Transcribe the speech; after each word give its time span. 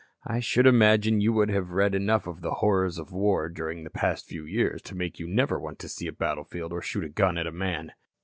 "I 0.25 0.39
should 0.39 0.65
imagine 0.65 1.21
you 1.21 1.31
would 1.33 1.51
have 1.51 1.73
read 1.73 1.93
enough 1.93 2.25
of 2.25 2.41
the 2.41 2.55
horrors 2.55 2.97
of 2.97 3.11
war 3.11 3.47
during 3.49 3.83
the 3.83 3.91
past 3.91 4.25
few 4.25 4.45
years 4.45 4.81
to 4.81 4.95
make 4.95 5.19
you 5.19 5.27
never 5.27 5.59
want 5.59 5.77
to 5.77 5.87
see 5.87 6.07
a 6.07 6.11
battlefield 6.11 6.73
or 6.73 6.81
shoot 6.81 7.03
a 7.03 7.07
gun 7.09 7.37
at 7.37 7.45
a 7.45 7.51
man." 7.51 7.91